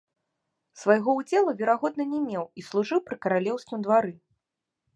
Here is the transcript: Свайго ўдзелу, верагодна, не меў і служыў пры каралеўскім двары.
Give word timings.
Свайго 0.83 1.09
ўдзелу, 1.19 1.51
верагодна, 1.59 2.03
не 2.13 2.19
меў 2.23 2.43
і 2.61 2.65
служыў 2.69 2.99
пры 3.11 3.15
каралеўскім 3.27 3.79
двары. 3.89 4.13